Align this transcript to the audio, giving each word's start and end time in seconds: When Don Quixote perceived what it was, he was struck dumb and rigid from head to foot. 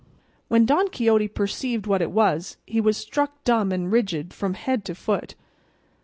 When 0.47 0.65
Don 0.65 0.87
Quixote 0.89 1.27
perceived 1.27 1.85
what 1.85 2.01
it 2.01 2.09
was, 2.09 2.57
he 2.65 2.81
was 2.81 2.97
struck 2.97 3.43
dumb 3.43 3.71
and 3.71 3.91
rigid 3.91 4.33
from 4.33 4.55
head 4.55 4.83
to 4.85 4.95
foot. 4.95 5.35